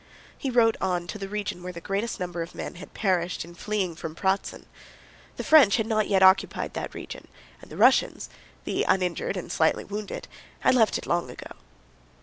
[0.35, 3.53] He rode on to the region where the greatest number of men had perished in
[3.53, 4.65] fleeing from Pratzen.
[5.37, 7.27] The French had not yet occupied that region,
[7.61, 11.51] and the Russians—the uninjured and slightly wounded—had left it long ago.